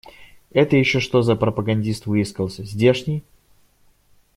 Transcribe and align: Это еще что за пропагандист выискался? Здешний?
Это 0.51 0.77
еще 0.77 0.99
что 0.99 1.21
за 1.21 1.35
пропагандист 1.35 2.07
выискался? 2.07 2.63
Здешний? 2.63 3.23